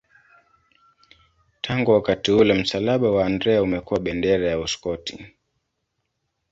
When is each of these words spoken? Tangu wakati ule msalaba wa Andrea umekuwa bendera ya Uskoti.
Tangu 1.61 1.91
wakati 1.91 2.31
ule 2.31 2.53
msalaba 2.53 3.11
wa 3.11 3.25
Andrea 3.25 3.63
umekuwa 3.63 3.99
bendera 3.99 4.49
ya 4.49 4.59
Uskoti. 4.59 5.25